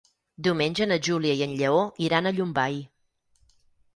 Diumenge 0.45 0.85
na 0.91 0.97
Júlia 1.07 1.35
i 1.39 1.43
en 1.47 1.53
Lleó 1.59 1.83
iran 2.07 2.29
a 2.29 2.31
Llombai. 2.39 2.79